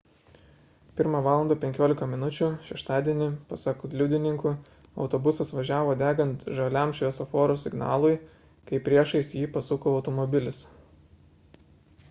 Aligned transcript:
1:15 0.99 1.97
val 2.03 2.23
šeštadienį 2.69 3.25
pasak 3.51 3.83
liudininkų 3.99 4.53
autobusas 5.05 5.51
važiavo 5.57 5.93
degant 5.99 6.45
žaliam 6.61 6.93
šviesoforo 7.01 7.57
signalui 7.65 8.13
kai 8.71 8.81
priešais 8.89 9.31
jį 9.41 9.43
pasuko 9.59 9.93
automobilis 9.99 10.63